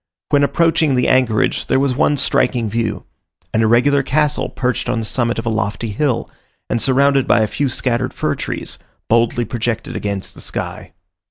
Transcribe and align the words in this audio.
When 0.29 0.41
approaching 0.43 0.95
the 0.95 1.07
anchorage 1.07 1.67
there 1.67 1.79
was 1.79 1.93
one 1.95 2.17
striking 2.17 2.71
view: 2.71 3.05
an 3.53 3.61
irregular 3.61 4.01
castle 4.01 4.49
perched 4.49 4.89
on 4.89 4.99
the 4.99 5.05
summit 5.05 5.37
of 5.37 5.45
a 5.45 5.49
lofty 5.49 5.91
hill, 5.91 6.27
and 6.71 6.81
surrounded 6.81 7.27
by 7.27 7.41
a 7.41 7.45
few 7.47 7.69
scattered 7.69 8.11
fir 8.11 8.33
trees, 8.33 8.79
boldly 9.09 9.45
projected 9.45 9.95
against 9.95 10.33
the 10.33 10.41
sky. 10.41 10.93